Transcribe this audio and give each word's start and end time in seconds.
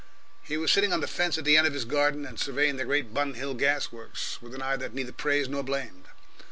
He 0.41 0.57
was 0.57 0.71
sitting 0.71 0.91
on 0.93 0.99
the 1.01 1.05
fence 1.07 1.37
at 1.37 1.45
the 1.45 1.55
end 1.55 1.67
of 1.67 1.75
his 1.75 1.85
garden 1.85 2.25
and 2.25 2.39
surveying 2.39 2.77
the 2.77 2.85
great 2.85 3.13
Bun 3.13 3.35
Hill 3.35 3.53
gas 3.53 3.91
works 3.91 4.41
with 4.41 4.55
an 4.55 4.61
eye 4.63 4.77
that 4.77 4.95
neither 4.95 5.11
praised 5.11 5.51
nor 5.51 5.61
blamed. 5.61 6.07